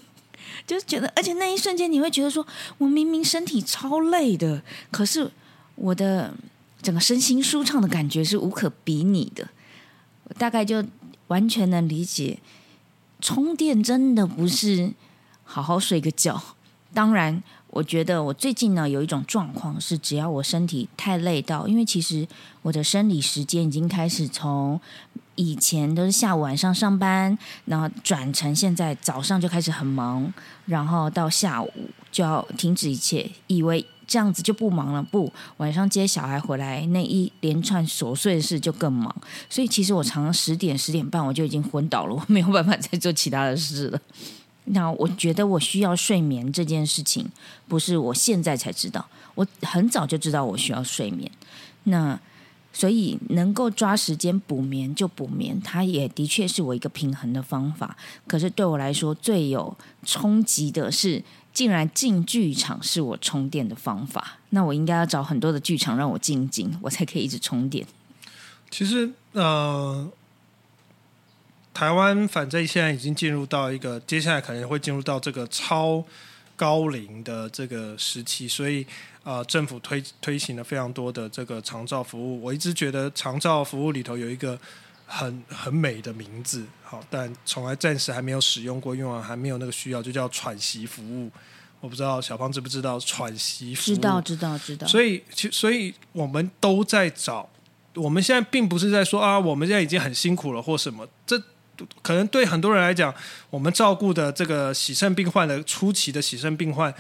[0.67, 2.45] 就是觉得，而且那一瞬间你会觉得说，
[2.79, 5.31] 我明明身体超累的，可是
[5.77, 6.35] 我的
[6.83, 9.49] 整个身心舒畅的感觉是无可比拟的。
[10.25, 10.85] 我大概就
[11.29, 12.41] 完全能理解，
[13.21, 14.93] 充电真的不是
[15.45, 16.43] 好好睡个觉，
[16.93, 17.41] 当然。
[17.73, 22.29] 我觉得我最近呢有一种状况是，只要我身体太累到，因为其实
[22.61, 24.79] 我的生理时间已经开始从
[25.37, 30.31] 以前都是下午晚上上班，然后转成现在早上就开始很忙，
[30.67, 31.73] 然后到下午
[32.11, 35.03] 就要停止一切，以为这样子就不忙了。
[35.03, 39.15] 不，晚上接小孩回来那一连串琐碎的事就更忙，
[39.49, 43.99] 所以其实我常常十点十点半我就已经昏倒了，我没有办法再做其他的事了。
[44.65, 47.29] 那我觉得我需要睡眠这件事情，
[47.67, 51.31] 不是我现在才知道，我很早就知道我需要睡眠。
[51.85, 52.19] 那
[52.73, 57.97] 所以能够抓时间补眠就补眠，它也的确是我一个平衡的方法。
[58.27, 61.23] 可是对我来说，最有冲击的是，
[61.53, 64.39] 竟然进剧场是我充电的方法。
[64.51, 67.85] 那我应该要找很多的剧场让我静静，我才可以一直充电。
[68.71, 70.09] 其实，呃。
[71.75, 76.05] 台湾反正现在已经进入到一个，接下来可能会进入到这个超
[76.55, 78.87] 高龄的这个时期，所以
[79.25, 82.43] 啊，政府推推行了非常多的这个长照服务。
[82.43, 84.59] 我一直觉得长照服务里头有一个
[85.07, 91.31] 很很美的名字，好，但从来暂时还没有使用过，用完还没有那个需要，就叫喘息服务。
[91.81, 93.95] 我不知道小芳知不知道喘息服务？
[93.95, 94.87] 知道，知道，知道。
[94.87, 97.49] 所以，其所以我们都在找。
[97.95, 101.43] 我们现在并不是在说啊，我们现在已经很辛苦了或什么，这。
[102.03, 103.15] 可能对很多人来讲，
[103.51, 106.93] 我们照顾的这个喜肾病患的初期的喜肾病患，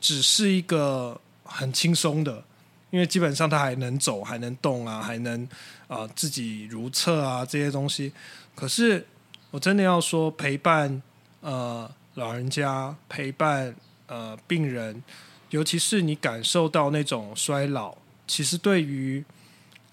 [0.00, 2.42] 只是一个很轻松的，
[2.90, 5.48] 因为基本上他还能走，还能动啊，还能
[5.88, 8.12] 啊自己如厕啊这些东西。
[8.54, 9.06] 可是
[9.50, 11.02] 我真的要说，陪伴
[11.40, 13.74] 呃老人家，陪伴
[14.06, 15.02] 呃病人，
[15.50, 19.24] 尤其是你感受到那种衰老，其实对于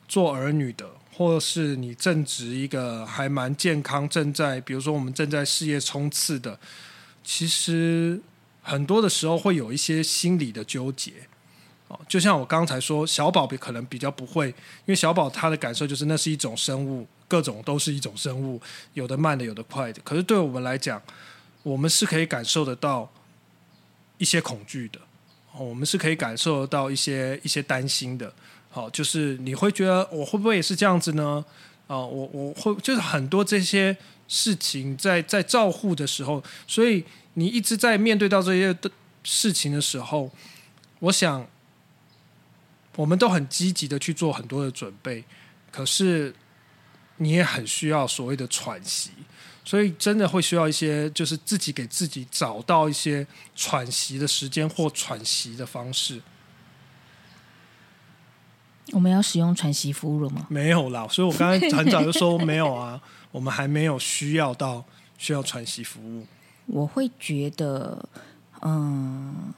[0.07, 0.85] 做儿女的。
[1.17, 6.59] 或是你正值一个还蛮健康，正在比如说我们正在事业冲刺的，
[7.23, 8.21] 其实
[8.61, 11.13] 很多的时候会有一些心理的纠结。
[11.87, 14.53] 哦，就像我刚才说，小宝可能比较不会，因
[14.87, 18.61] 为小宝他的感受就是那是一种生物，各种都是一种生物，
[18.93, 19.99] 有的慢的，有的快的。
[20.03, 21.01] 可是对我们来讲，
[21.63, 23.11] 我们是可以感受得到
[24.19, 24.99] 一些恐惧的，
[25.57, 28.31] 我们是可以感受得到一些一些担心的。
[28.77, 31.43] 好，就是你会觉得我会不会也是这样子呢？
[31.87, 38.91] 啊，我我会就是很多这些事情在在照护的时候，所以你一直在面对到这些的
[39.23, 40.31] 事情的时候，
[40.99, 41.47] 我想
[42.97, 45.23] 我们都很积极的去做很多的准备，
[45.71, 46.35] 可是
[47.15, 49.09] 你也很需要所谓的喘息，
[49.65, 56.21] 所以真的会需要一些就是自己给自己找到一些喘息的时间或喘息的方式。
[58.93, 60.45] 我们要使用喘息服务了吗？
[60.49, 62.99] 没有啦，所以我刚才很早就说没有啊，
[63.31, 64.83] 我们还没有需要到
[65.17, 66.25] 需要喘息服务。
[66.65, 68.07] 我会觉得，
[68.61, 69.53] 嗯，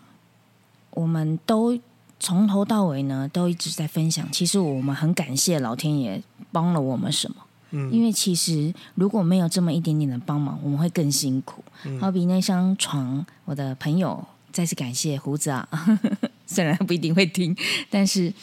[0.91, 1.77] 我们都
[2.19, 4.31] 从头到尾呢，都一直在分享。
[4.31, 7.37] 其实我们很感谢老天爷帮了我们什么。
[7.71, 11.63] 嗯，因为其实如果没有这么一点点的帮忙，我们会更辛苦。
[11.99, 15.67] 好比那张床，我的朋友再次感谢胡子啊，
[16.47, 17.55] 虽然他不一定会听，
[17.89, 18.33] 但是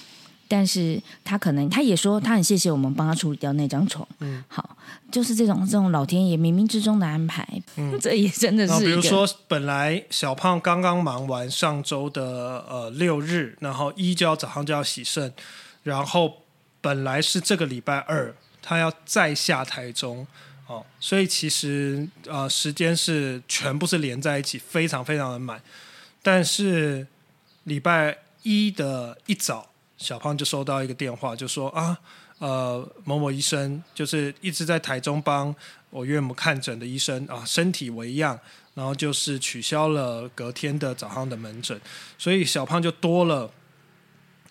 [0.48, 4.06] 但是他可能他也说他很谢谢我们帮他处理掉那张床。
[4.20, 4.76] 嗯，好，
[5.10, 7.46] 就是这种这种老天爷冥冥之中的安排。
[7.76, 8.84] 嗯， 这也真的是。
[8.84, 15.32] 比如说，本来小胖刚刚忙完上周的呃六日，然后一就要早上就要洗肾，
[15.82, 16.42] 然后
[16.80, 18.34] 本来是这个礼拜二。
[18.68, 20.26] 他要再下台中
[20.66, 25.62] 哦，所以其实呃时间是全部是连在一起，非常非常的满。
[26.20, 27.06] 但是
[27.62, 31.98] 礼拜一的一早，小胖就收到一个电话，就说啊
[32.38, 35.54] 呃某某医生就是一直在台中帮
[35.90, 38.38] 我岳母看诊的医生啊，身体为恙，
[38.74, 41.80] 然后就是取消了隔天的早上的门诊，
[42.18, 43.50] 所以小胖就多了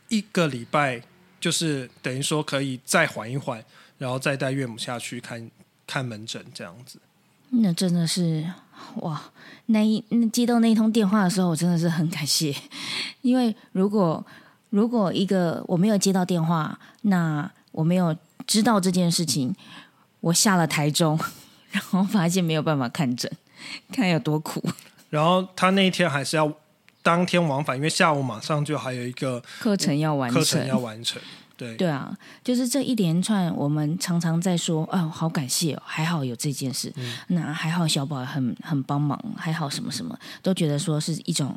[0.09, 1.01] 一个礼拜，
[1.39, 3.63] 就是等于说可以再缓一缓。
[3.97, 5.49] 然后再带岳母下去看
[5.87, 6.99] 看门诊，这样子。
[7.51, 8.45] 那真的是
[8.97, 9.31] 哇！
[9.67, 12.53] 那一那接到那一通电话的时候，我真的是很感谢，
[13.21, 14.23] 因为如果
[14.75, 18.13] 如果一个我没有接到电话，那我没有
[18.45, 19.55] 知道这件事情，
[20.19, 21.17] 我下了台中，
[21.71, 23.31] 然后发现没有办法看诊，
[23.93, 24.61] 看有多苦。
[25.09, 26.51] 然后他那一天还是要
[27.01, 31.21] 当天往返，因为下午马上就还有一个课程要完成，课程要完成。
[31.55, 36.93] 对对啊，就是这一连串，我们常常在说，哦，好感谢哦，还好有这件事，
[37.27, 41.55] 那还好小宝很很帮忙，还好什么什么，都觉得说是一种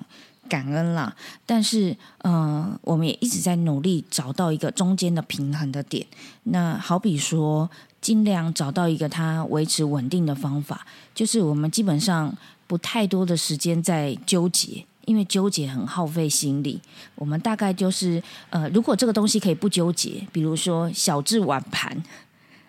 [0.49, 1.15] 感恩啦。
[1.47, 6.05] 但是，嗯，我们也一直在努力找到一个中间的平衡的点。
[6.45, 10.85] 那好比说，尽量找到一个它维持稳定的方法，
[11.15, 14.85] 就是我们基本上不太多的时间在纠结。
[15.09, 16.79] 因为纠结很耗费心力，
[17.15, 21.97] 我们大概就是呃，如果这个东西可以不纠结，比如说小智碗盘，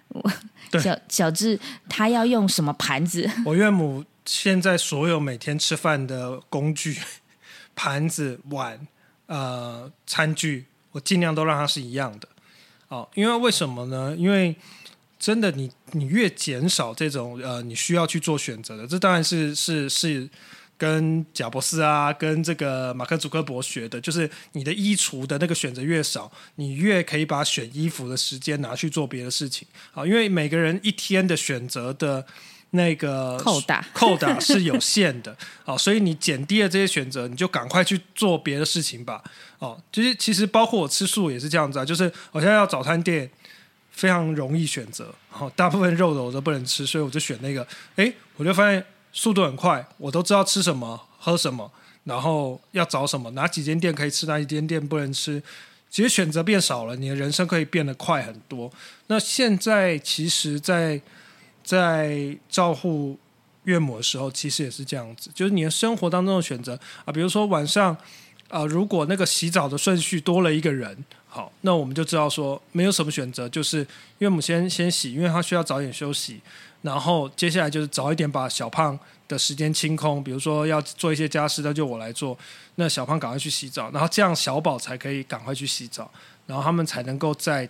[0.07, 0.31] 我
[0.79, 3.29] 小小智他要用什么盘子？
[3.45, 6.97] 我岳母现在所有每天吃饭的工具、
[7.79, 8.87] 盘子、碗、
[9.27, 12.27] 呃餐具，我尽量都让它是一样的。
[12.89, 14.13] 哦，因为为什么呢？
[14.17, 14.53] 因为
[15.17, 20.29] 真的，你你越减少这种呃，你需要去做选择的，这当然是是是。
[20.79, 29.67] 跟贾博士啊，跟这个马克·祖克伯学的，就是你的衣橱的那个选择越少，你越可以把选衣服的时间拿去做别的事情。
[29.91, 32.25] 好，因为每个人一天的选择的
[32.71, 35.35] 那个扣打 扣打是有限的。
[35.65, 39.23] 哦，所以你减低了这些选择，你就赶快去做别的事情吧。
[39.59, 43.29] 哦，就是其实包括我吃素也是这样子啊，就是我现在要早餐店
[43.91, 47.67] 非常容易选择，好，大部分肉的我都不能吃，所以我就选那个。
[47.95, 48.83] 哎，我就发现。
[49.11, 51.69] 速度很快，我都知道吃什么、喝什么，
[52.03, 55.41] 然后要找什么，哪几间店可以吃，哪几间店不能吃。
[55.89, 58.71] 其实选择变少了，你的人生可以变得快很多。
[59.07, 61.01] 那现在其实，在在
[61.69, 63.15] 在照顾
[63.65, 66.73] 岳母的时候，其实也是这样子，就是你的生活当中的选择
[67.05, 67.95] 啊，比如说晚上
[68.47, 73.85] 啊，如果那个洗澡的顺序多了一个人，好，那我们就知道说没有什么选择，就是
[74.17, 76.41] 岳母先先洗，因为他需要早点休息。
[76.81, 82.35] 然后接下来就是早一点把小胖的时间清空，比如说要做一些家事，那就我来做。
[82.75, 86.09] 那小胖赶快去洗澡，然后这样小宝才可以赶快去洗澡，
[86.47, 87.69] 然后他们才能够在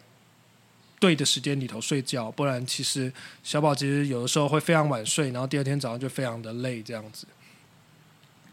[0.99, 2.29] 对的时间里头睡觉。
[2.29, 3.11] 不然，其实
[3.43, 7.25] 小宝其实有的时候会非常晚睡，然后第二天早上就非常的累，这样子。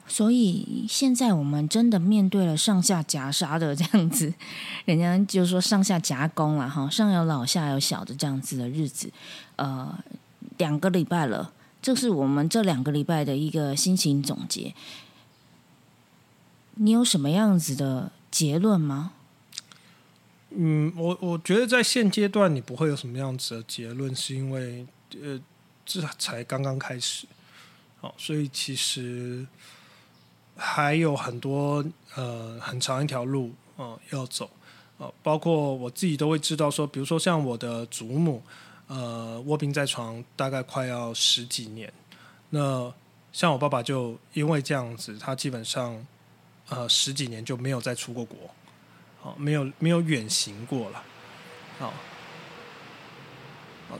[0.07, 4.33] 所以现在我们真的面对了上下夹杀的这样子，
[4.87, 9.11] 人家就说上下夹攻了哈，上有老下有小的这样子的日子，
[9.57, 9.99] 呃。
[10.59, 14.75] 两个礼拜了，这是我们这两个礼拜的一个心情总结。
[16.77, 19.13] 你有什么样子的结论吗？
[20.57, 24.87] 嗯，我我觉得在现阶段你不会有什么样子的结论，是因为
[25.23, 25.41] 呃，
[25.85, 27.27] 这才刚刚开始，
[28.01, 29.47] 好，所以其实
[30.57, 31.85] 还有很多
[32.15, 34.51] 呃很长一条路啊要走
[34.99, 38.43] 啊，包括我自己都会知道说，比如说像我的祖母。
[38.89, 41.93] 呃，卧病在床大概快要十几年。
[42.51, 42.95] 那
[43.33, 46.07] 像我爸爸就因为这样子，他基本上
[46.69, 48.39] 呃十几年就没有再出过国，
[49.27, 51.03] 好，没有没有远行过了，
[51.81, 51.93] 好，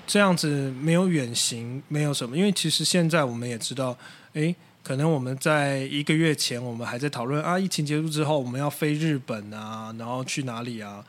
[0.07, 2.37] 这样子没有远行，没有什么。
[2.37, 3.99] 因为其实现在我们也知道，
[4.35, 4.55] 哎，
[4.85, 11.05] 可能我们在一个月前，我们还在讨论啊，疫情结束之后我们要飞日本啊，然后去哪里啊？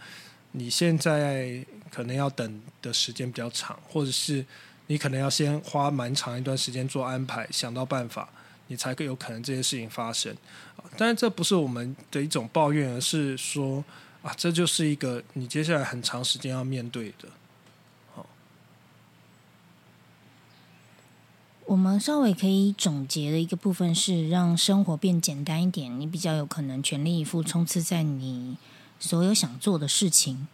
[0.53, 4.43] 你现在可能要等的时间比较长，或者是
[4.87, 8.27] 你可能要先花蛮长一段时间做安排，想到办法，
[8.65, 10.35] 你才有可能这些事情发生。
[10.97, 13.83] 但是这不是我们的一种抱怨，而是说
[14.21, 17.29] 啊，这就是一个你接下来很长时间要面对的。
[21.65, 28.55] 我们稍微可以总结的一个部分是，让生活变简单一点，你比较有可能全力以赴冲刺在你
[29.01, 30.47] 所有想做的事情。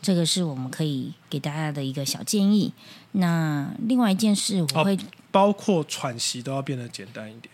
[0.00, 2.72] 这个是我们可以给大家的一个小建议。
[3.10, 4.96] 那另外一件事，我会
[5.32, 7.52] 包括喘息都要变得简单一点，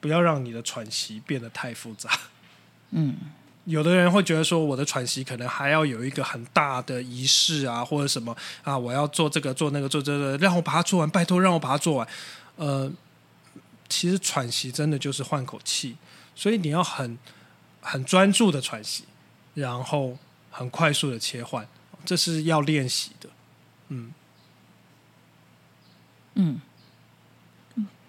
[0.00, 2.10] 不要让你的喘息变得太复杂。
[2.90, 3.14] 嗯，
[3.64, 12.08] 有的人会觉得说，我的喘息可能还要有一个很大的仪式啊，或者什么啊，我要做这个做那个做这个，让我把它做完，拜托让我把它做完。
[12.56, 12.90] 呃，
[13.88, 15.96] 其实喘息真的就是换口气，
[16.34, 17.18] 所以你要很
[17.80, 19.04] 很专注的喘息，
[19.54, 20.18] 然后
[20.50, 21.66] 很快速的切换。
[22.04, 23.30] 这是要练习的，
[23.88, 24.12] 嗯，
[26.34, 26.60] 嗯，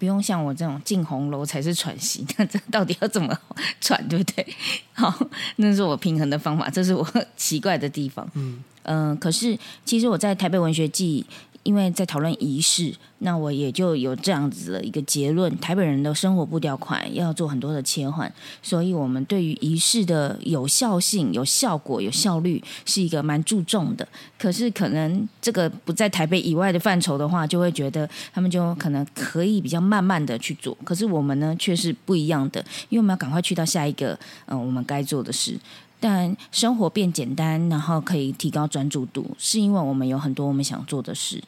[0.05, 3.35] 不用像我这种进红楼才是喘息，那 这到底要怎么
[3.81, 4.47] 喘，对不对？
[4.93, 5.11] 好，
[5.57, 8.29] 那是我平衡的方法，这是我 奇怪的地方。
[8.35, 11.25] 嗯嗯，可是其实我在台北文学季。
[11.65, 24.07] 因为在讨论仪式，那我也就有这样子的一个结论：台北人的生活步调快，要做很多的切换，所以我们对于仪式的有效性、有效果、有效率是一个蛮注重的。
[24.37, 30.77] 可是可能这个不在台北以外的范畴的话，就会觉得他们就可能可以比较慢慢的去做。
[30.83, 35.59] 可是我们呢，却是不一样的，因为我们要赶快去到下一个嗯，我们该做的事。
[36.07, 41.43] 但生活变简单，然后可以提高专注度，是因为我们有很多我们想做的事。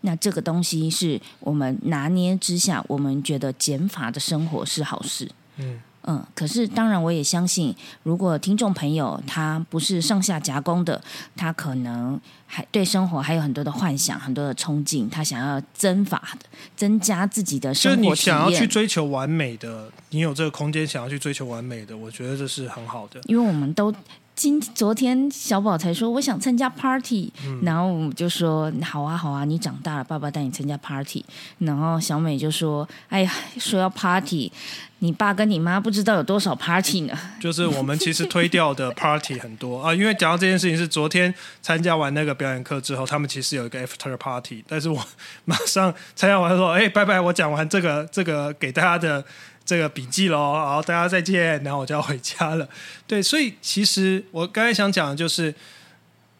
[0.00, 5.30] 那这个东西是我们拿捏之下，我们觉得减法的生活是好事。
[5.58, 5.78] 嗯
[6.10, 10.98] 嗯，可是当然我也相信，如果听众朋友他不是上下夹攻的，
[11.36, 23.20] 他可能还对生活还有很多的幻想、很多的憧憬，他想要增法的，增加自己的生活就是你想要去追求完美的，你有这个空间想要去追求完美的，我觉得这是很好的。
[23.24, 23.94] 因为我们都。
[24.38, 27.28] 今昨天小宝才说我想参加 party，
[27.62, 31.24] 然后我们就说好啊好啊，你长大了，爸爸带你参加 party。
[31.58, 34.52] 然后小美就说：“哎呀，说要 party，
[35.00, 37.18] 你爸跟你妈不知道有多少 party 呢。
[37.42, 45.04] ”就是我们其实推掉的 party 很多啊，因为讲到这件事情是昨天参加完那个表演课之后，他们其实有一个 after party，但是我
[45.46, 49.24] 马上参加完说：“哎，拜拜，我讲完这个这个给大家的。”
[49.68, 52.66] 这个笔记喽，好，大家再见，然后我就要回家了。
[53.06, 55.54] 对，所以其实我刚才想讲的就是，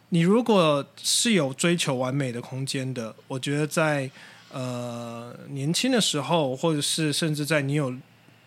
[0.09, 4.11] 你如果是有追求完美的空间的，我觉得在
[4.51, 7.93] 呃年轻的时候，或者是甚至在你有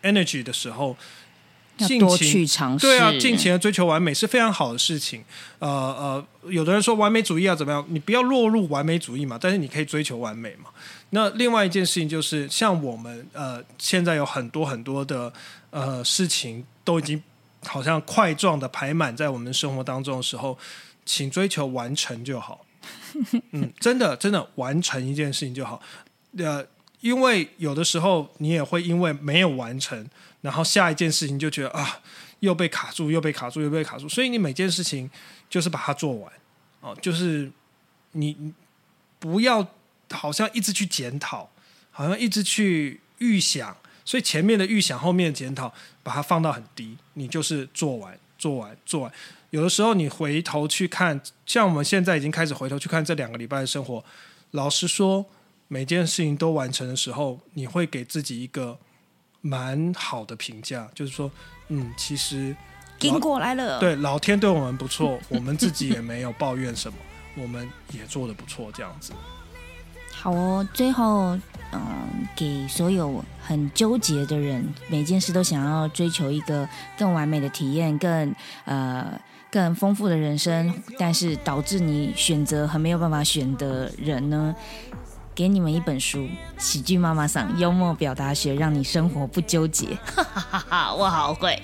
[0.01, 0.97] energy 的时候。
[1.99, 5.23] 多去尝试，对啊，尽情的追求完美是非常好的事情。
[5.59, 7.85] 呃呃，有的人说完美主义要怎么样？
[7.89, 10.69] 你不要落入完美主义嘛，但是你可以追求完美嘛。
[11.11, 15.31] 那另外一件事情就是，像我们呃，现在有很多很多的
[15.69, 17.21] 呃事情都已经
[17.65, 20.57] 好像块状的排满在我们生活当中的时候，
[21.05, 22.65] 请追求完成就好。
[23.51, 25.81] 嗯，真的真的完成一件事情就好。
[26.37, 26.65] 呃，
[27.01, 30.07] 因为有的时候你也会因为没有完成。
[30.41, 32.01] 然后下一件事情就觉得啊，
[32.39, 34.09] 又被卡住，又被卡住，又被卡住。
[34.09, 35.09] 所以你每件事情
[35.47, 36.33] 就是把它做完
[36.79, 37.51] 哦，就是
[38.13, 38.51] 你
[39.19, 39.67] 不要
[40.11, 41.47] 好像一直去检讨，
[41.91, 43.77] 好像一直去预想。
[44.03, 45.71] 所以前面的预想，后面的检讨，
[46.01, 46.97] 把它放到很低。
[47.13, 49.11] 你就是做完，做完，做完。
[49.51, 54.03] 有的时候你回头去看，像我们现在已经开始回头去看这两个礼拜的生活。
[54.51, 55.23] 老实说，
[55.67, 58.79] 每件事情都完成的时候，你会给自己一个。
[59.41, 61.29] 蛮好的评价，就是说，
[61.69, 62.55] 嗯，其实
[62.99, 66.97] 经过来了，对，老天对我们不错，我们自己也没有抱怨什么，
[67.41, 69.13] 我们也做的不错，这样子。
[70.13, 71.35] 好哦，最后，
[71.71, 71.81] 嗯，
[72.35, 78.35] 给所有很纠结的人，每件事都想要追求一个更完美的体验，更
[78.65, 79.19] 呃
[79.49, 84.55] 更丰富的人生，但是导致你选择很没有办法选的人呢？
[85.41, 86.19] 给你们一本书，
[86.59, 89.87] 《喜剧妈妈桑幽默表达学》，让你生活不纠结。
[90.05, 91.59] 哈哈哈哈我好会，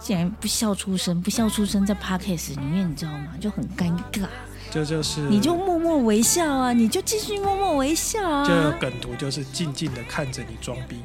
[0.00, 3.28] 竟然不笑出声，不笑出声在 podcast 里面，你知道吗？
[3.40, 4.26] 就很尴尬。
[4.68, 8.44] 这就是，你就默默微笑啊，你就继续默默微笑啊。
[8.44, 11.00] 这个梗图就是静静的看着你装逼。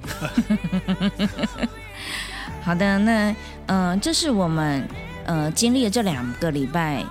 [2.63, 3.36] 好的，那
[3.67, 4.83] 嗯，这是我们
[5.27, 7.05] 呃经历了这两个礼拜。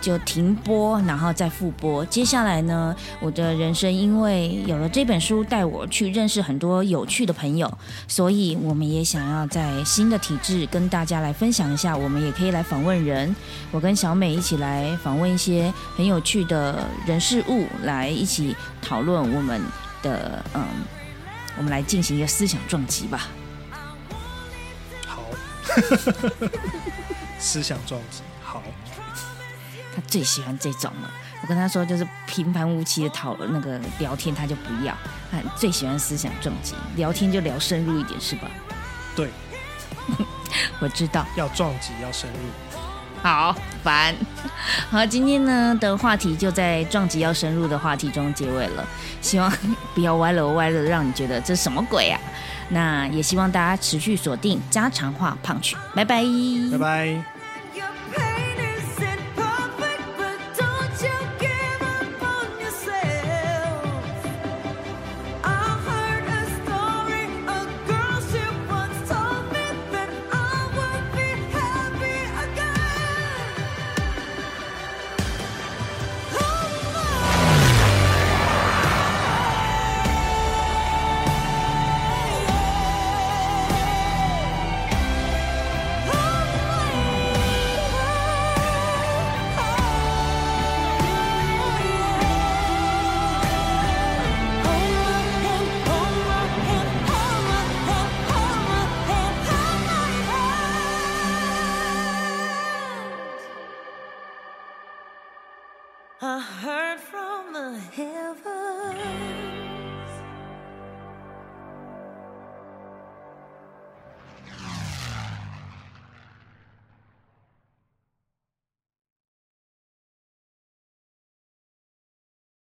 [0.00, 2.04] 就停播，然后再复播。
[2.06, 7.70] 接下来呢，我的人生因为有了这本书，带我去认识很多有趣的朋友，
[8.08, 11.96] 所以我们也想要在新的体制跟大家来分享一下。
[11.96, 13.34] 我们也可以来访问人，
[13.70, 19.60] 我跟小美一起来访问一些很有趣的人事物，来一起讨论我们
[20.02, 20.66] 的嗯，
[21.58, 23.28] 我们来进行一个思想撞击吧。
[25.06, 25.22] 好，
[27.38, 28.22] 思想撞击。
[28.42, 28.62] 好。
[29.94, 31.10] 他最喜欢这种了。
[31.42, 34.94] 我跟他说，就是平凡无奇的讨论那个聊天，他就不要。
[35.30, 38.50] 他最喜欢思想撞击，聊天就聊深入一点，是吧？
[39.16, 39.30] 对，
[40.80, 41.26] 我知道。
[41.36, 42.36] 要撞击，要深入。
[43.22, 44.14] 好烦。
[44.90, 48.86] 好，今天呢的话题就在撞击要深入的话题中结尾了。
[49.20, 49.52] 希望
[49.94, 52.20] 不要歪了歪了，让你觉得这什么鬼啊？
[52.70, 55.76] 那也希望大家持续锁定家常话胖曲。
[55.94, 56.24] 拜拜，
[56.72, 57.39] 拜拜。